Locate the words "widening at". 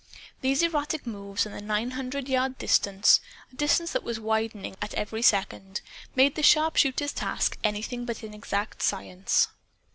4.19-4.95